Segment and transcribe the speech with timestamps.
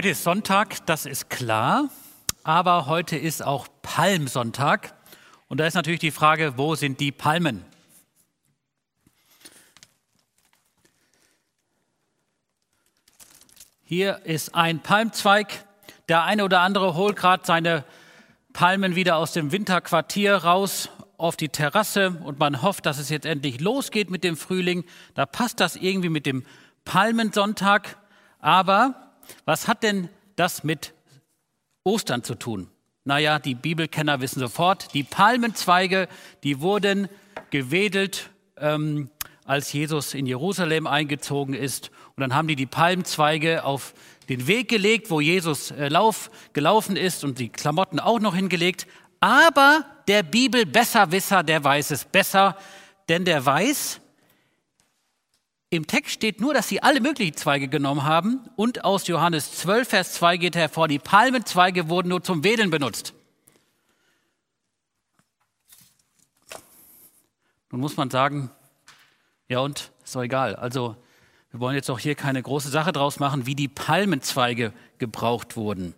[0.00, 1.90] Heute ist Sonntag, das ist klar,
[2.42, 4.94] aber heute ist auch Palmsonntag.
[5.48, 7.66] Und da ist natürlich die Frage, wo sind die Palmen?
[13.84, 15.66] Hier ist ein Palmzweig.
[16.08, 17.84] Der eine oder andere holt gerade seine
[18.54, 20.88] Palmen wieder aus dem Winterquartier raus
[21.18, 24.86] auf die Terrasse und man hofft, dass es jetzt endlich losgeht mit dem Frühling.
[25.12, 26.46] Da passt das irgendwie mit dem
[26.86, 27.98] Palmensonntag.
[28.38, 29.09] Aber
[29.44, 30.92] was hat denn das mit
[31.84, 32.68] Ostern zu tun?
[33.04, 36.08] Naja, die Bibelkenner wissen sofort, die Palmenzweige,
[36.44, 37.08] die wurden
[37.50, 39.10] gewedelt, ähm,
[39.44, 41.90] als Jesus in Jerusalem eingezogen ist.
[42.14, 43.94] Und dann haben die die Palmenzweige auf
[44.28, 48.86] den Weg gelegt, wo Jesus äh, lauf, gelaufen ist und die Klamotten auch noch hingelegt.
[49.18, 52.56] Aber der Bibelbesserwisser, der weiß es besser,
[53.08, 54.00] denn der weiß,
[55.70, 59.88] im Text steht nur, dass sie alle möglichen Zweige genommen haben und aus Johannes 12,
[59.88, 63.14] Vers 2 geht hervor, die Palmenzweige wurden nur zum Wedeln benutzt.
[67.70, 68.50] Nun muss man sagen,
[69.48, 70.56] ja und, ist doch egal.
[70.56, 70.96] Also
[71.52, 75.94] wir wollen jetzt auch hier keine große Sache draus machen, wie die Palmenzweige gebraucht wurden.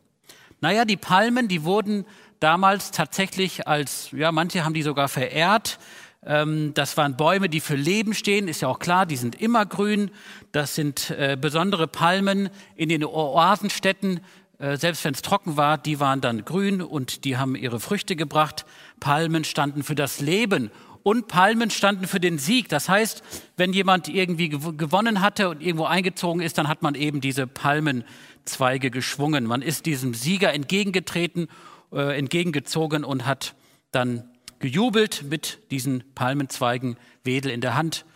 [0.60, 2.04] Naja, die Palmen, die wurden
[2.40, 5.78] damals tatsächlich als, ja, manche haben die sogar verehrt,
[6.24, 10.12] das waren Bäume, die für Leben stehen, ist ja auch klar, die sind immer grün.
[10.52, 14.20] Das sind äh, besondere Palmen in den Oasenstädten,
[14.62, 18.14] äh, selbst wenn es trocken war, die waren dann grün und die haben ihre Früchte
[18.14, 18.64] gebracht.
[19.00, 20.70] Palmen standen für das Leben
[21.02, 22.68] und Palmen standen für den Sieg.
[22.68, 23.24] Das heißt,
[23.56, 28.92] wenn jemand irgendwie gewonnen hatte und irgendwo eingezogen ist, dann hat man eben diese Palmenzweige
[28.92, 29.44] geschwungen.
[29.44, 31.48] Man ist diesem Sieger entgegengetreten,
[31.92, 33.56] äh, entgegengezogen und hat
[33.90, 34.31] dann
[34.62, 38.06] gejubelt mit diesen Palmenzweigen, Wedel in der Hand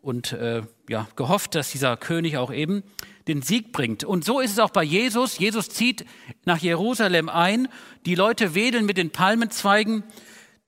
[0.00, 2.84] und äh, ja, gehofft, dass dieser König auch eben
[3.26, 4.04] den Sieg bringt.
[4.04, 5.38] Und so ist es auch bei Jesus.
[5.38, 6.04] Jesus zieht
[6.44, 7.68] nach Jerusalem ein.
[8.04, 10.04] Die Leute wedeln mit den Palmenzweigen.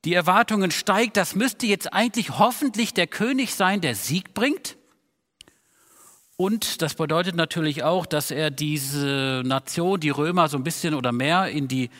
[0.07, 1.19] Die Erwartungen steigt.
[1.19, 4.79] Das müsste jetzt eigentlich hoffentlich der König sein, der Sieg bringt.
[6.39, 11.13] Und das bedeutet natürlich auch, dass er diese Nation, die Römer, so ein bisschen oder
[11.13, 11.91] mehr in die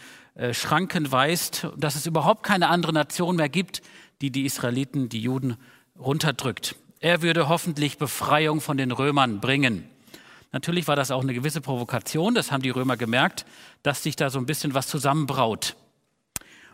[0.53, 3.83] Schranken weist, dass es überhaupt keine andere Nation mehr gibt,
[4.21, 5.57] die die Israeliten, die Juden
[5.99, 6.77] runterdrückt.
[7.01, 9.89] Er würde hoffentlich Befreiung von den Römern bringen.
[10.53, 13.45] Natürlich war das auch eine gewisse Provokation, das haben die Römer gemerkt,
[13.83, 15.77] dass sich da so ein bisschen was zusammenbraut.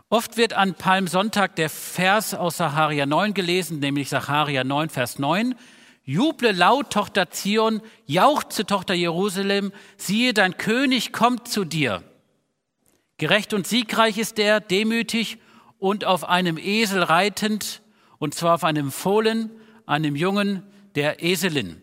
[0.09, 5.55] Oft wird an Palmsonntag der Vers aus Sacharia 9 gelesen, nämlich Sacharia 9, Vers 9.
[6.05, 12.03] Juble laut, Tochter Zion, jauchze, Tochter Jerusalem, siehe, dein König kommt zu dir.
[13.23, 15.39] Gerecht und siegreich ist er, demütig
[15.79, 17.81] und auf einem Esel reitend,
[18.19, 19.49] und zwar auf einem Fohlen,
[19.87, 20.65] einem Jungen
[20.97, 21.81] der Eselin.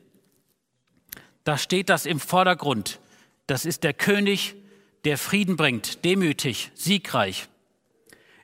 [1.45, 2.99] Da steht das im Vordergrund.
[3.47, 4.55] Das ist der König,
[5.05, 7.47] der Frieden bringt, demütig, siegreich.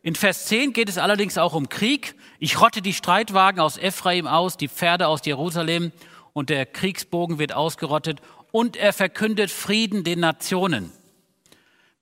[0.01, 2.15] In Vers 10 geht es allerdings auch um Krieg.
[2.39, 5.91] Ich rotte die Streitwagen aus Ephraim aus, die Pferde aus Jerusalem
[6.31, 8.21] und der Kriegsbogen wird ausgerottet
[8.53, 10.93] und er verkündet Frieden den Nationen.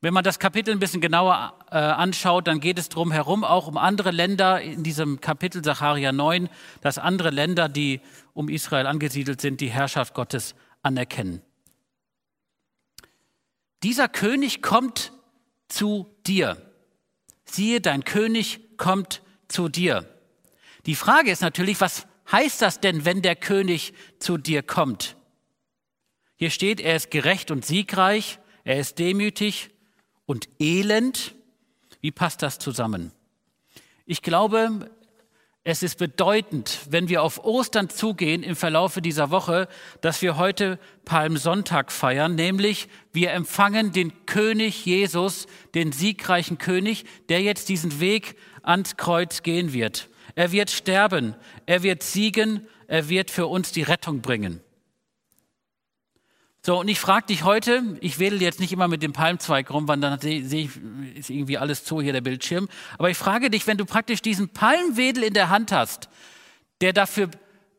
[0.04, 3.68] Wenn man das Kapitel ein bisschen genauer äh, anschaut, dann geht es drum herum auch
[3.68, 6.50] um andere Länder in diesem Kapitel Sacharia 9,
[6.82, 8.02] dass andere Länder, die
[8.34, 11.42] um Israel angesiedelt sind, die Herrschaft Gottes anerkennen.
[13.82, 15.14] Dieser König kommt
[15.70, 16.58] zu dir.
[17.46, 20.06] Siehe, dein König kommt zu dir.
[20.86, 25.16] Die Frage ist natürlich, was heißt das denn, wenn der König zu dir kommt?
[26.36, 29.70] Hier steht, er ist gerecht und siegreich, er ist demütig,
[30.26, 31.36] und Elend.
[32.02, 33.12] Wie passt das zusammen?
[34.06, 34.90] Ich glaube,
[35.66, 39.70] es ist bedeutend, wenn wir auf Ostern zugehen im Verlaufe dieser Woche,
[40.02, 47.42] dass wir heute Palmsonntag feiern, nämlich wir empfangen den König Jesus, den siegreichen König, der
[47.42, 50.10] jetzt diesen Weg ans Kreuz gehen wird.
[50.36, 51.34] Er wird sterben,
[51.66, 54.60] er wird siegen, er wird für uns die Rettung bringen.
[56.66, 59.86] So, und ich frage dich heute, ich wedel jetzt nicht immer mit dem Palmzweig rum,
[59.90, 60.70] weil dann sehe seh ich,
[61.14, 62.70] ist irgendwie alles zu hier der Bildschirm.
[62.98, 66.08] Aber ich frage dich, wenn du praktisch diesen Palmwedel in der Hand hast,
[66.80, 67.30] der dafür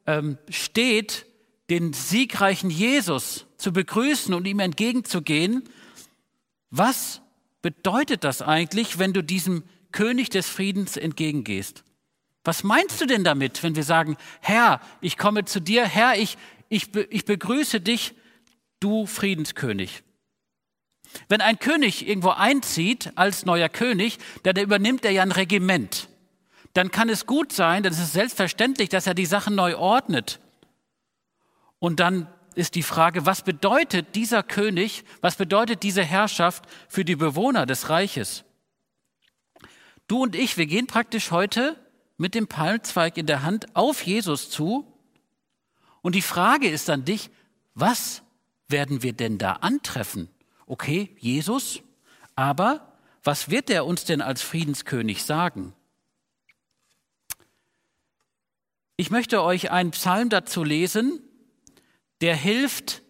[0.07, 1.25] ähm, steht,
[1.71, 5.65] den siegreichen Jesus zu begrüßen und ihm entgegenzugehen.
[6.71, 7.23] Was
[7.63, 11.85] bedeutet das eigentlich, wenn du diesem König des Friedens entgegengehst?
[12.45, 16.37] Was meinst du denn damit, wenn wir sagen, Herr, ich komme zu dir, Herr, ich,
[16.69, 18.15] ich, ich begrüße dich,
[18.85, 20.03] du Friedenskönig?
[21.29, 26.09] Wenn ein König irgendwo einzieht als neuer König, dann übernimmt er ja ein Regiment.
[26.75, 30.41] Dann kann es gut sein, dann ist es selbstverständlich, dass er die Sachen neu ordnet.
[31.79, 37.17] Und dann ist die Frage, was bedeutet dieser König, was bedeutet diese Herrschaft für die
[37.17, 38.45] Bewohner des Reiches?
[40.09, 41.77] Du und ich, wir gehen praktisch heute
[42.17, 44.87] mit dem Palmzweig in der Hand auf Jesus zu.
[46.03, 47.31] Und die Frage ist an dich,
[47.75, 48.23] was
[48.69, 50.29] werden wir denn da antreffen?
[50.67, 51.83] Okay, Jesus,
[52.35, 55.75] aber was wird er uns denn als Friedenskönig sagen?
[58.97, 61.21] Ich möchte euch einen Psalm dazu lesen,
[62.21, 63.03] der hilft,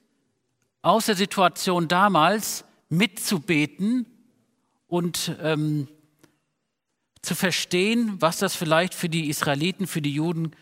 [0.82, 4.06] aus der Situation damals mitzubeten
[4.86, 5.88] und ähm,
[7.22, 10.52] zu verstehen, was das vielleicht für die Israeliten, für die Juden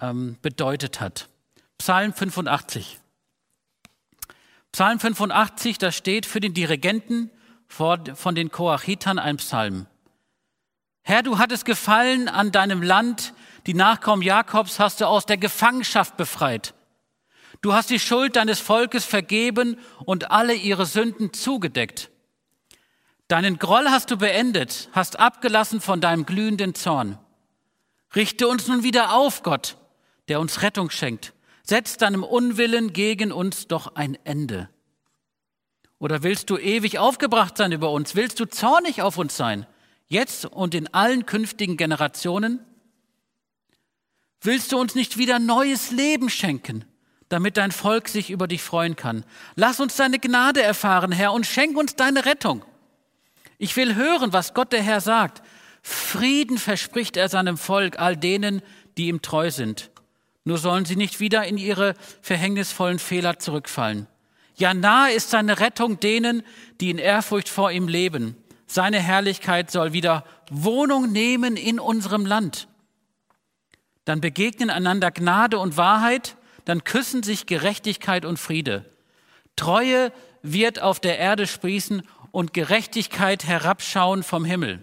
[0.00, 1.28] ähm, bedeutet hat.
[1.78, 3.00] Psalm 85.
[4.72, 7.30] Psalm 85, da steht für den Dirigenten
[7.68, 9.86] von den Koachitern ein Psalm.
[11.02, 13.32] Herr, du hattest gefallen an deinem Land,
[13.66, 16.74] die Nachkommen Jakobs hast du aus der Gefangenschaft befreit.
[17.60, 22.10] Du hast die Schuld deines Volkes vergeben und alle ihre Sünden zugedeckt.
[23.26, 27.18] Deinen Groll hast du beendet, hast abgelassen von deinem glühenden Zorn.
[28.14, 29.76] Richte uns nun wieder auf, Gott,
[30.28, 31.34] der uns Rettung schenkt.
[31.68, 34.70] Setz deinem Unwillen gegen uns doch ein Ende.
[35.98, 38.14] Oder willst du ewig aufgebracht sein über uns?
[38.14, 39.66] Willst du zornig auf uns sein?
[40.06, 42.60] Jetzt und in allen künftigen Generationen?
[44.40, 46.86] Willst du uns nicht wieder neues Leben schenken,
[47.28, 49.26] damit dein Volk sich über dich freuen kann?
[49.54, 52.64] Lass uns deine Gnade erfahren, Herr, und schenk uns deine Rettung.
[53.58, 55.42] Ich will hören, was Gott der Herr sagt.
[55.82, 58.62] Frieden verspricht er seinem Volk, all denen,
[58.96, 59.90] die ihm treu sind.
[60.48, 61.92] Nur sollen sie nicht wieder in ihre
[62.22, 64.06] verhängnisvollen Fehler zurückfallen.
[64.56, 66.42] Ja, nahe ist seine Rettung denen,
[66.80, 68.34] die in Ehrfurcht vor ihm leben.
[68.66, 72.66] Seine Herrlichkeit soll wieder Wohnung nehmen in unserem Land.
[74.06, 78.86] Dann begegnen einander Gnade und Wahrheit, dann küssen sich Gerechtigkeit und Friede.
[79.54, 84.82] Treue wird auf der Erde sprießen und Gerechtigkeit herabschauen vom Himmel.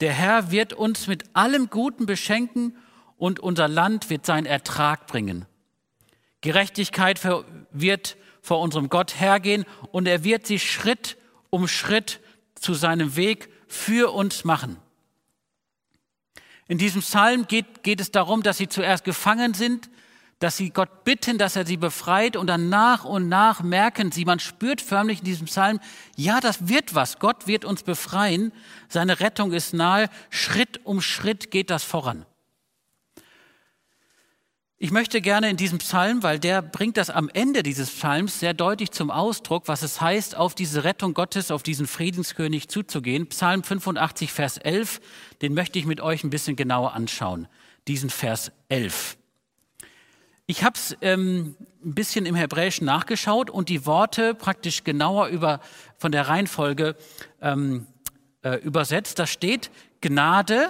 [0.00, 2.76] Der Herr wird uns mit allem Guten beschenken
[3.18, 5.44] und unser Land wird seinen Ertrag bringen.
[6.40, 7.20] Gerechtigkeit
[7.72, 11.18] wird vor unserem Gott hergehen und er wird sie Schritt
[11.50, 12.20] um Schritt
[12.54, 14.78] zu seinem Weg für uns machen.
[16.68, 19.90] In diesem Psalm geht, geht es darum, dass sie zuerst gefangen sind,
[20.38, 24.24] dass sie Gott bitten, dass er sie befreit und dann nach und nach merken sie,
[24.24, 25.80] man spürt förmlich in diesem Psalm,
[26.14, 28.52] ja, das wird was, Gott wird uns befreien,
[28.88, 32.24] seine Rettung ist nahe, Schritt um Schritt geht das voran.
[34.80, 38.54] Ich möchte gerne in diesem Psalm, weil der bringt das am Ende dieses Psalms sehr
[38.54, 43.26] deutlich zum Ausdruck, was es heißt, auf diese Rettung Gottes, auf diesen Friedenskönig zuzugehen.
[43.26, 45.00] Psalm 85, Vers 11,
[45.42, 47.48] den möchte ich mit euch ein bisschen genauer anschauen,
[47.88, 49.18] diesen Vers 11.
[50.46, 55.58] Ich habe es ähm, ein bisschen im Hebräischen nachgeschaut und die Worte praktisch genauer über,
[55.96, 56.94] von der Reihenfolge
[57.42, 57.88] ähm,
[58.42, 59.18] äh, übersetzt.
[59.18, 60.68] Da steht, Gnade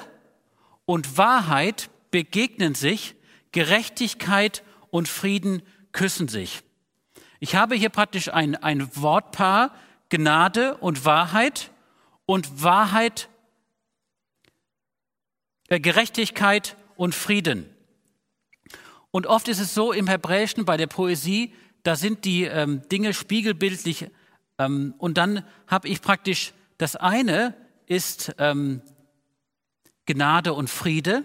[0.86, 3.14] und Wahrheit begegnen sich,
[3.52, 5.62] Gerechtigkeit und Frieden
[5.92, 6.62] küssen sich.
[7.40, 9.74] Ich habe hier praktisch ein, ein Wortpaar,
[10.08, 11.70] Gnade und Wahrheit
[12.26, 13.28] und Wahrheit,
[15.68, 17.66] äh, Gerechtigkeit und Frieden.
[19.10, 23.14] Und oft ist es so im Hebräischen bei der Poesie, da sind die ähm, Dinge
[23.14, 24.10] spiegelbildlich.
[24.58, 27.54] Ähm, und dann habe ich praktisch, das eine
[27.86, 28.82] ist ähm,
[30.06, 31.24] Gnade und Friede.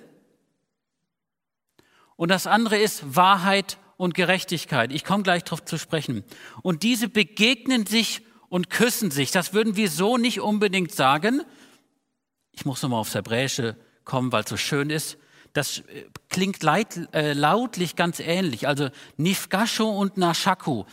[2.16, 4.92] Und das andere ist Wahrheit und Gerechtigkeit.
[4.92, 6.24] Ich komme gleich darauf zu sprechen.
[6.62, 9.32] Und diese begegnen sich und küssen sich.
[9.32, 11.42] Das würden wir so nicht unbedingt sagen.
[12.52, 15.18] Ich muss nochmal aufs Hebräische kommen, weil es so schön ist.
[15.54, 18.68] Das äh, klingt leit, äh, lautlich ganz ähnlich.
[18.68, 20.86] Also Nifgasho und Nashaku.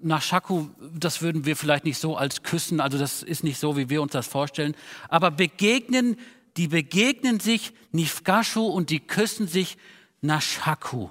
[0.00, 3.88] Nashaku, das würden wir vielleicht nicht so als küssen, also das ist nicht so, wie
[3.88, 4.74] wir uns das vorstellen.
[5.08, 6.16] Aber begegnen,
[6.56, 9.78] die begegnen sich Nifgashu und die küssen sich
[10.20, 11.10] Nashaku.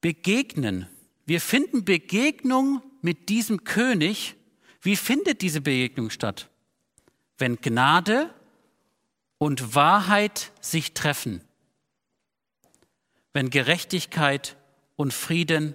[0.00, 0.86] Begegnen.
[1.24, 4.36] Wir finden Begegnung mit diesem König.
[4.80, 6.48] Wie findet diese Begegnung statt?
[7.38, 8.32] Wenn Gnade
[9.38, 11.40] und Wahrheit sich treffen,
[13.32, 14.56] wenn Gerechtigkeit
[14.96, 15.74] und Frieden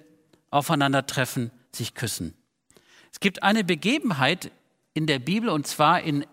[0.50, 2.34] aufeinandertreffen, sich küssen.
[3.12, 4.52] Es gibt eine Begebenheit
[4.94, 6.26] in der Bibel und zwar in,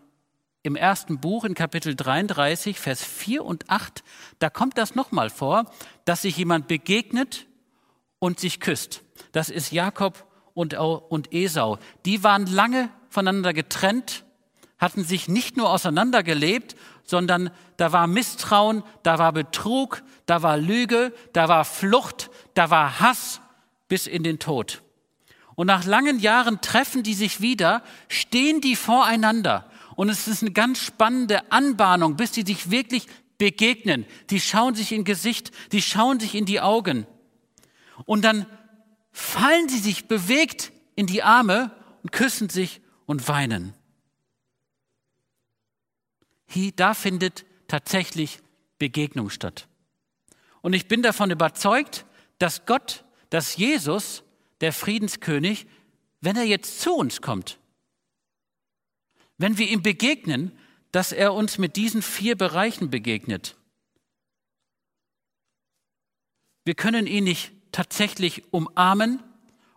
[0.62, 4.02] im ersten Buch in Kapitel 33, Vers 4 und 8.
[4.38, 5.70] Da kommt das nochmal vor,
[6.04, 7.46] dass sich jemand begegnet
[8.18, 9.02] und sich küsst.
[9.32, 11.78] Das ist Jakob und, und Esau.
[12.04, 14.24] Die waren lange voneinander getrennt,
[14.78, 21.12] hatten sich nicht nur auseinandergelebt, sondern da war Misstrauen, da war Betrug, da war Lüge,
[21.32, 23.40] da war Flucht, da war Hass
[23.88, 24.82] bis in den Tod.
[25.54, 29.67] Und nach langen Jahren treffen die sich wieder, stehen die voreinander.
[29.98, 34.06] Und es ist eine ganz spannende Anbahnung, bis sie sich wirklich begegnen.
[34.30, 37.04] Die schauen sich in Gesicht, die schauen sich in die Augen.
[38.04, 38.46] Und dann
[39.10, 41.72] fallen sie sich bewegt in die Arme
[42.04, 43.74] und küssen sich und weinen.
[46.46, 48.38] Hier, da findet tatsächlich
[48.78, 49.66] Begegnung statt.
[50.60, 52.06] Und ich bin davon überzeugt,
[52.38, 54.22] dass Gott, dass Jesus,
[54.60, 55.66] der Friedenskönig,
[56.20, 57.58] wenn er jetzt zu uns kommt,
[59.38, 60.52] wenn wir ihm begegnen,
[60.92, 63.56] dass er uns mit diesen vier Bereichen begegnet.
[66.64, 69.22] Wir können ihn nicht tatsächlich umarmen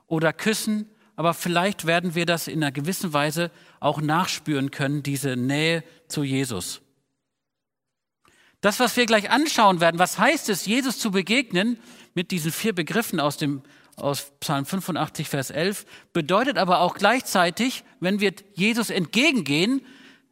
[0.07, 5.35] oder küssen, aber vielleicht werden wir das in einer gewissen Weise auch nachspüren können, diese
[5.35, 6.81] Nähe zu Jesus.
[8.61, 11.79] Das, was wir gleich anschauen werden, was heißt es, Jesus zu begegnen,
[12.13, 13.63] mit diesen vier Begriffen aus dem
[14.01, 19.81] aus Psalm 85, Vers 11, bedeutet aber auch gleichzeitig, wenn wir Jesus entgegengehen,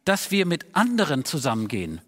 [0.04, 2.00] dass wir mit anderen zusammengehen.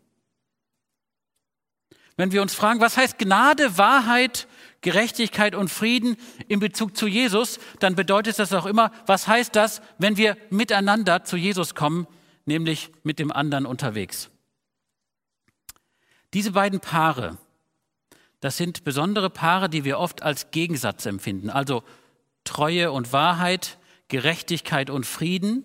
[2.16, 4.46] Wenn wir uns fragen, was heißt Gnade, Wahrheit,
[4.82, 6.16] Gerechtigkeit und Frieden
[6.48, 11.24] in Bezug zu Jesus, dann bedeutet das auch immer, was heißt das, wenn wir miteinander
[11.24, 12.06] zu Jesus kommen,
[12.44, 14.28] nämlich mit dem anderen unterwegs.
[16.34, 17.38] Diese beiden Paare,
[18.42, 21.84] das sind besondere Paare, die wir oft als Gegensatz empfinden, also
[22.42, 25.62] Treue und Wahrheit, Gerechtigkeit und Frieden.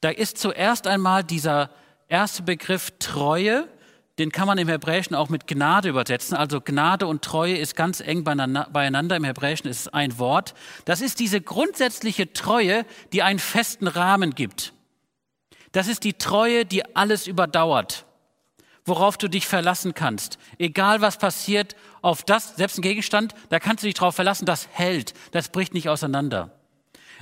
[0.00, 1.70] Da ist zuerst einmal dieser
[2.08, 3.68] erste Begriff Treue,
[4.18, 6.38] den kann man im Hebräischen auch mit Gnade übersetzen.
[6.38, 9.16] Also Gnade und Treue ist ganz eng beieinander.
[9.16, 10.54] Im Hebräischen ist es ein Wort.
[10.86, 14.72] Das ist diese grundsätzliche Treue, die einen festen Rahmen gibt.
[15.72, 18.06] Das ist die Treue, die alles überdauert,
[18.84, 20.38] worauf du dich verlassen kannst.
[20.58, 24.68] Egal was passiert, auf das, selbst ein Gegenstand, da kannst du dich darauf verlassen, das
[24.72, 26.50] hält, das bricht nicht auseinander.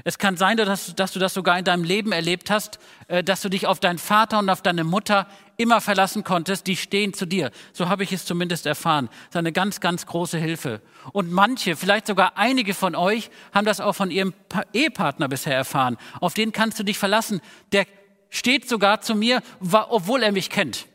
[0.04, 2.78] Es kann sein, dass, dass, du das sogar in deinem Leben erlebt hast,
[3.08, 5.26] äh, dass du dich auf deinen Vater und auf deine Mutter
[5.56, 7.50] immer verlassen konntest, die stehen zu dir.
[7.72, 9.08] So habe ich es zumindest erfahren.
[9.08, 10.80] Das ist eine ganz, ganz große Hilfe.
[11.12, 14.34] Und manche, vielleicht sogar einige von euch, haben das auch von ihrem
[14.72, 15.98] Ehepartner bisher erfahren.
[16.20, 17.40] Auf den kannst du dich verlassen.
[17.72, 17.86] Der
[18.30, 20.86] steht sogar zu mir, obwohl er mich kennt.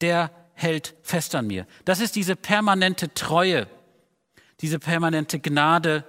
[0.00, 1.66] Der hält fest an mir.
[1.84, 3.66] Das ist diese permanente Treue,
[4.60, 6.04] diese permanente Gnade,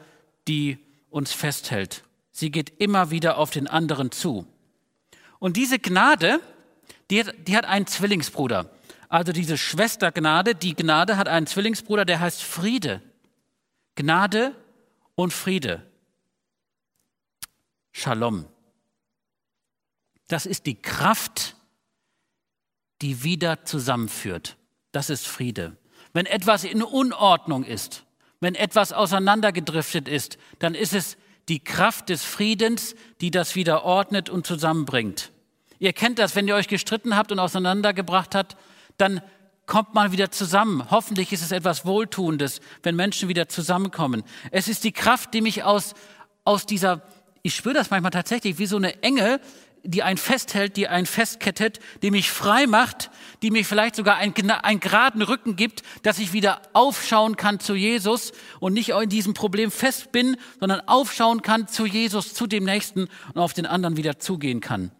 [0.47, 0.77] die
[1.09, 2.03] uns festhält.
[2.31, 4.45] Sie geht immer wieder auf den anderen zu.
[5.39, 6.39] Und diese Gnade,
[7.09, 8.69] die hat, die hat einen Zwillingsbruder.
[9.09, 13.01] Also diese Schwester Gnade, die Gnade hat einen Zwillingsbruder, der heißt Friede.
[13.95, 14.55] Gnade
[15.15, 15.89] und Friede.
[17.91, 18.45] Shalom.
[20.27, 21.55] Das ist die Kraft,
[23.01, 24.57] die wieder zusammenführt.
[24.91, 25.77] Das ist Friede.
[26.13, 28.05] Wenn etwas in Unordnung ist,
[28.39, 31.17] wenn etwas auseinandergedriftet ist, dann ist es
[31.49, 35.31] die Kraft des Friedens, die das wieder ordnet und zusammenbringt.
[35.79, 38.55] Ihr kennt das, wenn ihr euch gestritten habt und auseinandergebracht habt,
[38.97, 39.21] dann
[39.65, 40.89] kommt man wieder zusammen.
[40.89, 44.23] Hoffentlich ist es etwas Wohltuendes, wenn Menschen wieder zusammenkommen.
[44.51, 45.93] Es ist die Kraft, die mich aus,
[46.43, 47.01] aus dieser,
[47.41, 49.39] ich spüre das manchmal tatsächlich, wie so eine Enge,
[49.85, 53.11] die einen festhält, die einen festkettet, die mich frei macht,
[53.41, 57.75] die mir vielleicht sogar einen, einen geraden Rücken gibt, dass ich wieder aufschauen kann zu
[57.75, 62.63] Jesus und nicht in diesem Problem fest bin, sondern aufschauen kann zu Jesus, zu dem
[62.63, 64.91] Nächsten und auf den anderen wieder zugehen kann.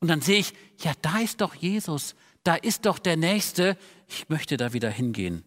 [0.00, 4.28] Und dann sehe ich, ja, da ist doch Jesus, da ist doch der Nächste, ich
[4.28, 5.44] möchte da wieder hingehen.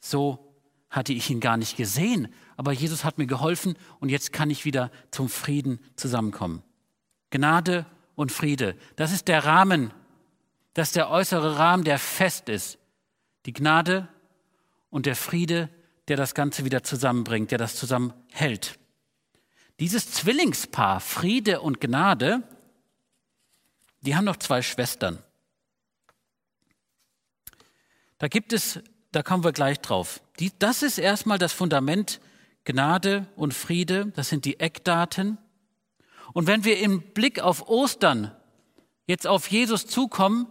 [0.00, 0.54] So
[0.88, 4.64] hatte ich ihn gar nicht gesehen, aber Jesus hat mir geholfen und jetzt kann ich
[4.64, 6.62] wieder zum Frieden zusammenkommen.
[7.30, 7.86] Gnade
[8.16, 8.76] und Friede.
[8.96, 9.92] Das ist der Rahmen,
[10.74, 12.78] das ist der äußere Rahmen, der fest ist.
[13.44, 14.08] Die Gnade
[14.90, 15.68] und der Friede,
[16.08, 18.78] der das Ganze wieder zusammenbringt, der das zusammenhält.
[19.78, 22.42] Dieses Zwillingspaar, Friede und Gnade,
[24.00, 25.22] die haben noch zwei Schwestern.
[28.18, 28.80] Da gibt es,
[29.12, 30.22] da kommen wir gleich drauf.
[30.40, 32.20] Die, das ist erstmal das Fundament
[32.64, 35.38] Gnade und Friede, das sind die Eckdaten.
[36.32, 38.32] Und wenn wir im Blick auf Ostern
[39.06, 40.46] jetzt auf Jesus zukommen,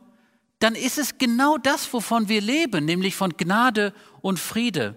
[0.59, 4.95] dann ist es genau das, wovon wir leben, nämlich von Gnade und Friede.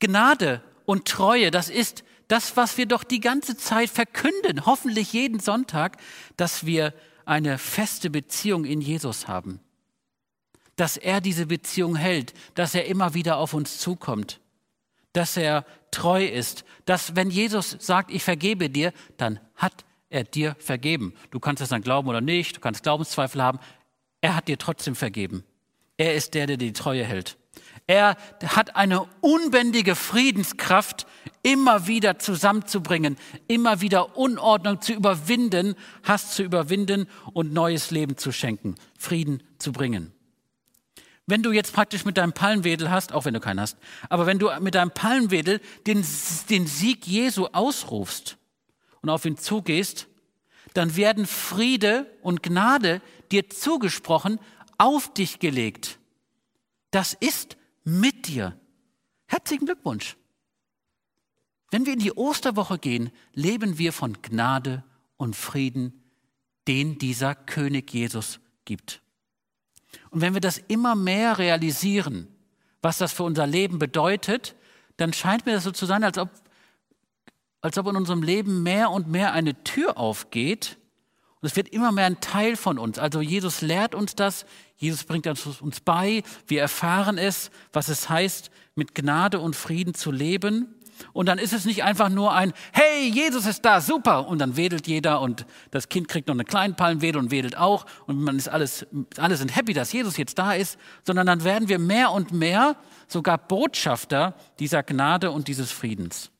[0.00, 5.38] Gnade und Treue, das ist das, was wir doch die ganze Zeit verkünden, hoffentlich jeden
[5.38, 5.96] Sonntag,
[6.36, 6.92] dass wir
[7.24, 9.60] eine feste Beziehung in Jesus haben.
[10.76, 14.40] Dass er diese Beziehung hält, dass er immer wieder auf uns zukommt,
[15.12, 20.56] dass er treu ist, dass wenn Jesus sagt, ich vergebe dir, dann hat er dir
[20.58, 21.14] vergeben.
[21.30, 23.58] Du kannst das dann glauben oder nicht, du kannst Glaubenszweifel haben,
[24.20, 25.44] er hat dir trotzdem vergeben.
[25.96, 27.36] Er ist der, der die Treue hält.
[27.86, 28.16] Er
[28.46, 31.06] hat eine unbändige Friedenskraft,
[31.42, 33.16] immer wieder zusammenzubringen,
[33.48, 39.72] immer wieder Unordnung zu überwinden, Hass zu überwinden und neues Leben zu schenken, Frieden zu
[39.72, 40.12] bringen.
[41.32, 43.78] Wenn du jetzt praktisch mit deinem Palmwedel hast, auch wenn du keinen hast,
[44.10, 46.04] aber wenn du mit deinem Palmwedel den,
[46.50, 48.36] den Sieg Jesu ausrufst
[49.00, 50.08] und auf ihn zugehst,
[50.74, 54.40] dann werden Friede und Gnade dir zugesprochen,
[54.76, 55.98] auf dich gelegt.
[56.90, 58.54] Das ist mit dir.
[59.24, 60.18] Herzlichen Glückwunsch.
[61.70, 64.84] Wenn wir in die Osterwoche gehen, leben wir von Gnade
[65.16, 66.02] und Frieden,
[66.68, 69.00] den dieser König Jesus gibt.
[70.10, 72.28] Und wenn wir das immer mehr realisieren,
[72.82, 74.54] was das für unser Leben bedeutet,
[74.96, 76.30] dann scheint mir das so zu sein, als ob,
[77.60, 80.78] als ob in unserem Leben mehr und mehr eine Tür aufgeht.
[81.40, 82.98] Und es wird immer mehr ein Teil von uns.
[82.98, 84.46] Also Jesus lehrt uns das,
[84.76, 90.10] Jesus bringt uns bei, wir erfahren es, was es heißt, mit Gnade und Frieden zu
[90.10, 90.74] leben.
[91.12, 94.28] Und dann ist es nicht einfach nur ein, hey, Jesus ist da, super.
[94.28, 97.86] Und dann wedelt jeder und das Kind kriegt noch eine kleine Palmwedel und wedelt auch.
[98.06, 100.78] Und man ist alles, alle sind happy, dass Jesus jetzt da ist.
[101.04, 102.76] Sondern dann werden wir mehr und mehr
[103.08, 106.30] sogar Botschafter dieser Gnade und dieses Friedens.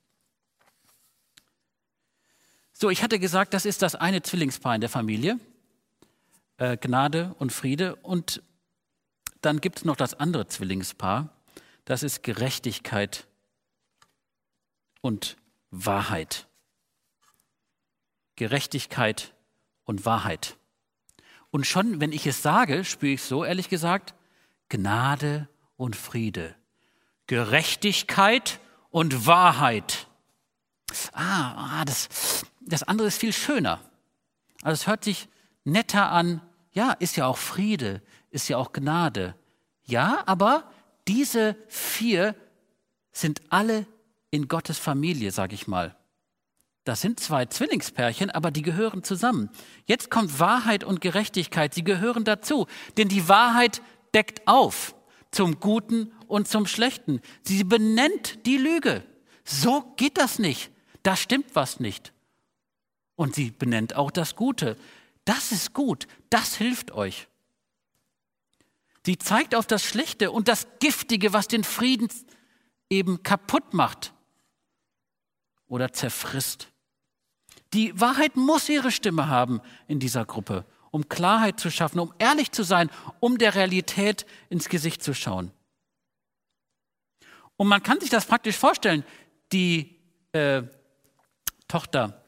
[2.72, 5.38] So, ich hatte gesagt, das ist das eine Zwillingspaar in der Familie.
[6.56, 7.96] Äh, Gnade und Friede.
[7.96, 8.42] Und
[9.40, 11.28] dann gibt es noch das andere Zwillingspaar.
[11.84, 13.26] Das ist Gerechtigkeit
[15.02, 15.36] und
[15.70, 16.46] Wahrheit.
[18.36, 19.34] Gerechtigkeit
[19.84, 20.56] und Wahrheit.
[21.50, 24.14] Und schon, wenn ich es sage, spüre ich so, ehrlich gesagt,
[24.70, 26.54] Gnade und Friede.
[27.26, 28.58] Gerechtigkeit
[28.90, 30.08] und Wahrheit.
[31.12, 33.80] Ah, ah das, das andere ist viel schöner.
[34.62, 35.28] Also es hört sich
[35.64, 36.40] netter an.
[36.72, 39.34] Ja, ist ja auch Friede, ist ja auch Gnade.
[39.84, 40.70] Ja, aber
[41.06, 42.34] diese vier
[43.12, 43.86] sind alle
[44.32, 45.94] in Gottes Familie, sage ich mal.
[46.84, 49.50] Das sind zwei Zwillingspärchen, aber die gehören zusammen.
[49.86, 52.66] Jetzt kommt Wahrheit und Gerechtigkeit, sie gehören dazu,
[52.96, 53.82] denn die Wahrheit
[54.14, 54.96] deckt auf
[55.30, 57.20] zum Guten und zum Schlechten.
[57.42, 59.04] Sie benennt die Lüge.
[59.44, 60.72] So geht das nicht.
[61.04, 62.12] Da stimmt was nicht.
[63.14, 64.76] Und sie benennt auch das Gute.
[65.24, 67.28] Das ist gut, das hilft euch.
[69.04, 72.08] Sie zeigt auf das Schlechte und das Giftige, was den Frieden
[72.88, 74.14] eben kaputt macht
[75.72, 76.68] oder zerfrisst.
[77.72, 82.52] Die Wahrheit muss ihre Stimme haben in dieser Gruppe, um Klarheit zu schaffen, um ehrlich
[82.52, 85.50] zu sein, um der Realität ins Gesicht zu schauen.
[87.56, 89.02] Und man kann sich das praktisch vorstellen.
[89.52, 89.98] Die
[90.32, 90.64] äh,
[91.68, 92.22] Tochter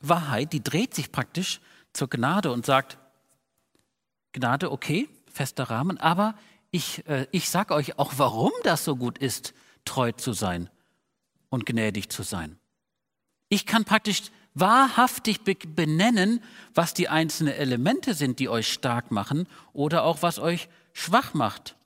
[0.00, 1.60] Wahrheit, die dreht sich praktisch
[1.92, 2.96] zur Gnade und sagt,
[4.32, 6.34] Gnade, okay, fester Rahmen, aber
[6.70, 9.52] ich, äh, ich sage euch auch, warum das so gut ist,
[9.84, 10.70] treu zu sein
[11.50, 12.59] und gnädig zu sein.
[13.50, 14.22] Ich kann praktisch
[14.54, 20.68] wahrhaftig benennen, was die einzelnen Elemente sind, die euch stark machen oder auch was euch
[20.92, 21.76] schwach macht.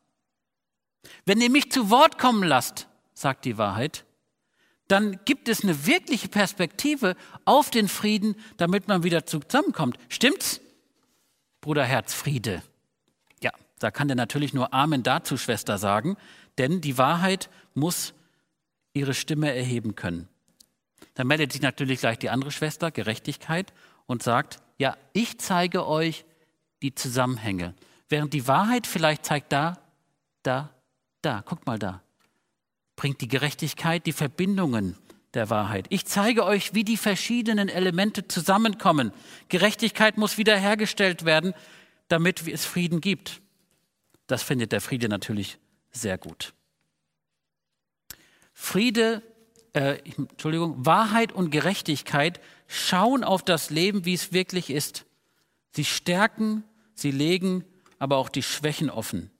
[1.24, 4.04] Wenn ihr mich zu Wort kommen lasst, sagt die Wahrheit,
[4.88, 9.98] dann gibt es eine wirkliche Perspektive auf den Frieden, damit man wieder zusammenkommt.
[10.08, 10.60] Stimmt's?
[11.62, 12.62] Bruder Herz, Friede.
[13.42, 16.16] Ja, da kann der natürlich nur Amen dazu, Schwester, sagen,
[16.58, 18.12] denn die Wahrheit muss
[18.92, 20.28] ihre Stimme erheben können.
[21.14, 23.72] Dann meldet sich natürlich gleich die andere Schwester, Gerechtigkeit,
[24.06, 26.24] und sagt, ja, ich zeige euch
[26.82, 27.74] die Zusammenhänge.
[28.08, 29.78] Während die Wahrheit vielleicht zeigt da,
[30.42, 30.70] da,
[31.22, 32.02] da, guckt mal da,
[32.96, 34.96] bringt die Gerechtigkeit die Verbindungen
[35.32, 35.86] der Wahrheit.
[35.88, 39.12] Ich zeige euch, wie die verschiedenen Elemente zusammenkommen.
[39.48, 41.54] Gerechtigkeit muss wiederhergestellt werden,
[42.08, 43.40] damit es Frieden gibt.
[44.26, 45.58] Das findet der Friede natürlich
[45.90, 46.54] sehr gut.
[48.52, 49.22] Friede
[49.74, 55.04] äh, Entschuldigung, Wahrheit und Gerechtigkeit schauen auf das Leben, wie es wirklich ist.
[55.72, 57.64] Sie stärken, sie legen
[57.98, 59.30] aber auch die Schwächen offen,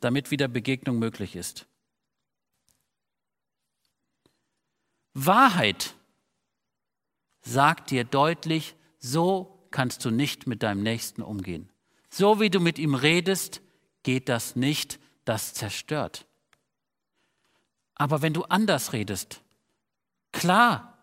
[0.00, 1.66] damit wieder Begegnung möglich ist.
[5.12, 5.94] Wahrheit
[7.42, 11.68] sagt dir deutlich, so kannst du nicht mit deinem Nächsten umgehen.
[12.08, 13.60] So wie du mit ihm redest,
[14.02, 16.26] geht das nicht, das zerstört.
[17.94, 19.43] Aber wenn du anders redest,
[20.34, 20.98] klar,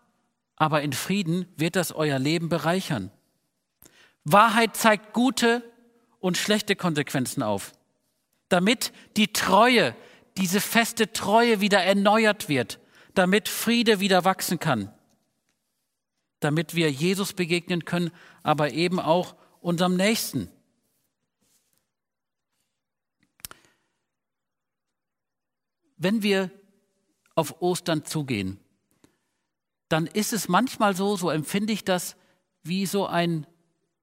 [0.54, 3.10] aber in Frieden wird das euer Leben bereichern.
[4.22, 5.68] Wahrheit zeigt gute
[6.20, 7.72] und schlechte Konsequenzen auf,
[8.48, 9.96] damit die Treue,
[10.36, 12.78] diese feste Treue wieder erneuert wird,
[13.14, 14.92] damit Friede wieder wachsen kann,
[16.38, 18.12] damit wir Jesus begegnen können,
[18.44, 20.48] aber eben auch unserem Nächsten.
[25.96, 26.50] Wenn wir
[27.34, 28.61] auf Ostern zugehen,
[29.92, 32.16] dann ist es manchmal so, so empfinde ich das,
[32.62, 33.46] wie so ein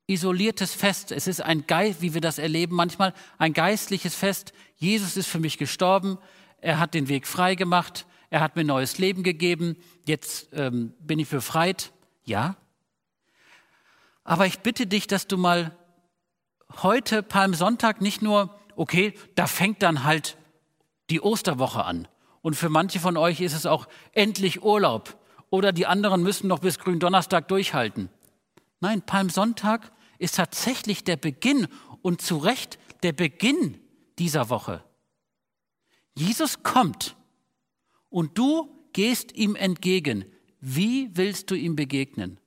[0.05, 1.11] isoliertes Fest.
[1.11, 4.53] Es ist ein Geist, wie wir das erleben, manchmal ein geistliches Fest.
[4.75, 6.17] Jesus ist für mich gestorben,
[6.61, 11.19] er hat den Weg frei gemacht, er hat mir neues Leben gegeben, jetzt ähm, bin
[11.19, 11.91] ich befreit.
[12.23, 12.55] Ja.
[14.23, 15.75] Aber ich bitte dich, dass du mal
[16.83, 20.37] heute, Palmsonntag, nicht nur, okay, da fängt dann halt
[21.09, 22.07] die Osterwoche an.
[22.41, 25.17] Und für manche von euch ist es auch endlich Urlaub.
[25.49, 28.09] Oder die anderen müssen noch bis Gründonnerstag durchhalten.
[28.79, 31.67] Nein, Palmsonntag ist tatsächlich der Beginn
[32.01, 33.79] und zu Recht der Beginn
[34.19, 34.83] dieser Woche.
[36.15, 37.15] Jesus kommt
[38.09, 40.25] und du gehst ihm entgegen.
[40.59, 42.39] Wie willst du ihm begegnen?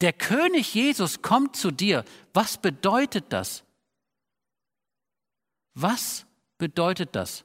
[0.00, 2.04] Der König Jesus kommt zu dir.
[2.32, 3.64] Was bedeutet das?
[5.74, 7.44] Was bedeutet das?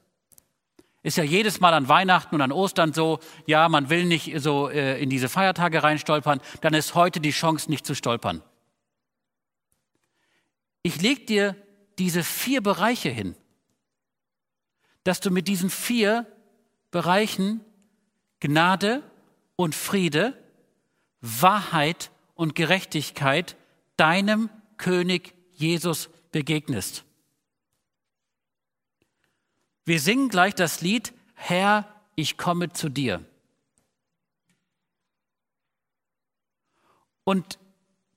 [1.04, 4.70] Ist ja jedes Mal an Weihnachten und an Ostern so, ja, man will nicht so
[4.70, 8.42] äh, in diese Feiertage reinstolpern, dann ist heute die Chance, nicht zu stolpern.
[10.82, 11.56] Ich leg dir
[12.00, 13.36] diese vier Bereiche hin,
[15.04, 16.26] dass du mit diesen vier
[16.90, 17.62] Bereichen
[18.40, 19.04] Gnade
[19.58, 20.38] und Friede,
[21.20, 23.58] Wahrheit und Gerechtigkeit
[23.98, 27.06] deinem König Jesus begegnest.
[29.86, 33.24] Wir singen gleich das Lied, Herr, ich komme zu dir.
[37.24, 37.60] Und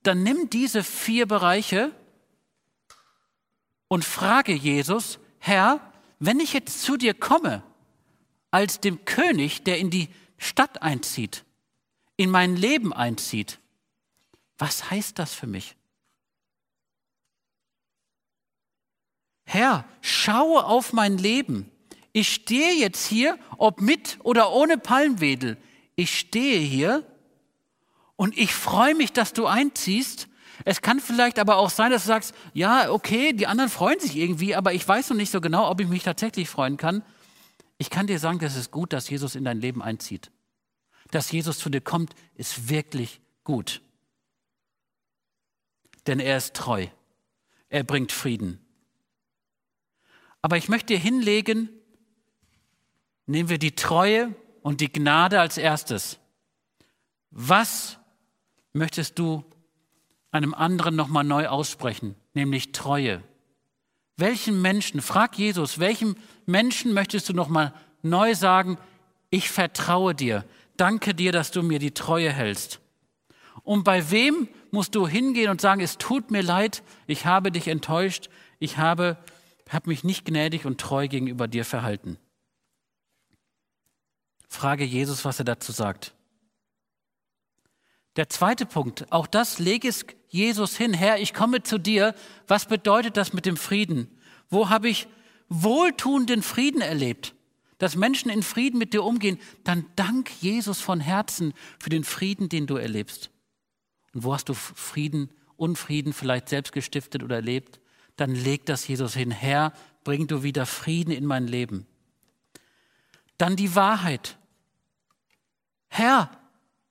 [0.03, 1.93] dann nimm diese vier Bereiche
[3.89, 5.81] und frage Jesus, Herr,
[6.19, 7.63] wenn ich jetzt zu dir komme,
[8.51, 11.45] als dem König, der in die Stadt einzieht,
[12.17, 13.59] in mein Leben einzieht,
[14.59, 15.77] was heißt das für mich?
[19.47, 21.71] Herr, schaue auf mein Leben.
[22.13, 25.57] Ich stehe jetzt hier, ob mit oder ohne Palmwedel.
[25.95, 27.03] Ich stehe hier
[28.17, 30.29] und ich freue mich, dass du einziehst
[30.65, 34.17] es kann vielleicht aber auch sein, dass du sagst, ja, okay, die anderen freuen sich
[34.17, 37.03] irgendwie, aber ich weiß noch nicht so genau, ob ich mich tatsächlich freuen kann.
[37.79, 40.31] Ich kann dir sagen, das ist gut, dass Jesus in dein Leben einzieht.
[41.11, 43.83] Dass Jesus zu dir kommt, ist wirklich gut.
[46.07, 46.87] Denn er ist treu.
[47.69, 48.65] Er bringt Frieden.
[50.47, 51.71] Aber ich möchte dir hinlegen,
[53.27, 54.33] nehmen wir die Treue
[54.63, 56.21] und die Gnade als erstes.
[57.33, 57.99] Was
[58.73, 59.45] möchtest du
[60.31, 63.25] einem anderen nochmal neu aussprechen, nämlich Treue.
[64.17, 66.15] Welchen Menschen, frag Jesus, welchem
[66.47, 68.79] Menschen möchtest du nochmal neu sagen,
[69.31, 70.45] ich vertraue dir,
[70.77, 72.79] danke dir, dass du mir die Treue hältst.
[73.65, 77.67] Und bei wem musst du hingehen und sagen, es tut mir leid, ich habe dich
[77.67, 78.29] enttäuscht,
[78.61, 79.19] ich habe,
[79.69, 82.19] habe mich nicht gnädig und treu gegenüber dir verhalten.
[84.49, 86.15] Frage Jesus, was er dazu sagt.
[88.17, 92.15] Der zweite Punkt, auch das lege es Jesus hin, Herr, ich komme zu dir.
[92.47, 94.09] Was bedeutet das mit dem Frieden?
[94.49, 95.07] Wo habe ich
[95.49, 97.35] wohltuenden Frieden erlebt?
[97.79, 102.49] Dass Menschen in Frieden mit dir umgehen, dann dank Jesus von Herzen für den Frieden,
[102.49, 103.31] den du erlebst.
[104.15, 107.81] Und wo hast du Frieden, Unfrieden vielleicht selbst gestiftet oder erlebt?
[108.17, 109.31] Dann leg das Jesus hin.
[109.31, 109.73] Herr,
[110.05, 111.87] bring du wieder Frieden in mein Leben.
[113.39, 114.39] Dann die Wahrheit.
[115.89, 116.31] Herr,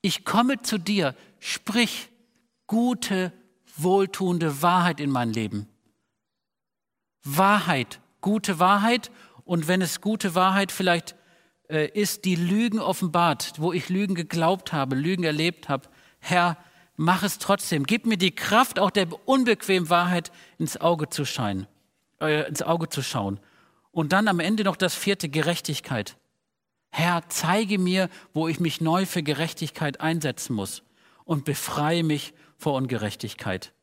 [0.01, 2.09] ich komme zu dir, sprich
[2.67, 3.33] gute,
[3.77, 5.67] wohltuende Wahrheit in mein Leben.
[7.23, 9.11] Wahrheit, gute Wahrheit
[9.45, 11.15] und wenn es gute Wahrheit vielleicht
[11.69, 16.57] äh, ist, die Lügen offenbart, wo ich Lügen geglaubt habe, Lügen erlebt habe, Herr,
[16.95, 17.85] mach es trotzdem.
[17.85, 21.67] Gib mir die Kraft, auch der unbequemen Wahrheit ins Auge zu scheinen,
[22.19, 23.39] äh, ins Auge zu schauen.
[23.91, 26.17] Und dann am Ende noch das vierte, Gerechtigkeit.
[26.89, 30.83] Herr, zeige mir, wo ich mich neu für Gerechtigkeit einsetzen muss
[31.25, 33.73] und befreie mich vor Ungerechtigkeit.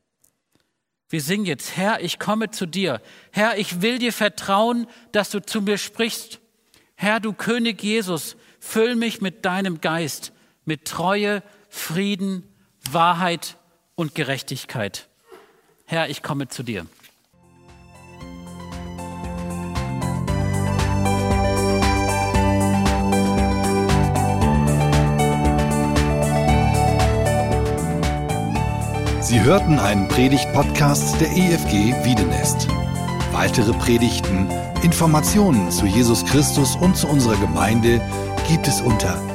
[1.09, 3.01] Wir singen jetzt, Herr, ich komme zu dir.
[3.31, 6.39] Herr, ich will dir vertrauen, dass du zu mir sprichst.
[6.95, 10.31] Herr, du König Jesus, füll mich mit deinem Geist,
[10.65, 12.47] mit Treue, Frieden,
[12.91, 13.57] Wahrheit
[13.95, 15.07] und Gerechtigkeit.
[15.85, 16.85] Herr, ich komme zu dir.
[29.21, 32.67] Sie hörten einen Predigt-Podcast der EFG Wiedenest.
[33.31, 34.47] Weitere Predigten,
[34.83, 37.99] Informationen zu Jesus Christus und zu unserer Gemeinde
[38.47, 39.19] gibt es unter